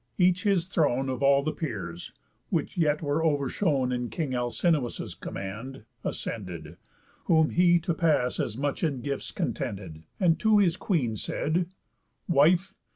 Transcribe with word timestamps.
Each 0.17 0.45
his 0.45 0.65
throne 0.65 1.09
Of 1.09 1.21
all 1.21 1.43
the 1.43 1.51
peers 1.51 2.11
(which 2.49 2.75
yet 2.75 3.03
were 3.03 3.23
overshone 3.23 3.91
In 3.91 4.09
king 4.09 4.33
Alcinous' 4.33 5.13
command) 5.13 5.85
ascended; 6.03 6.77
Whom 7.25 7.51
he 7.51 7.77
to 7.81 7.93
pass 7.93 8.39
as 8.39 8.57
much 8.57 8.83
in 8.83 9.01
gifts 9.01 9.29
contended, 9.29 10.01
And 10.19 10.39
to 10.39 10.57
his 10.57 10.75
queen 10.75 11.17
said: 11.17 11.67
"Wife! 12.27 12.73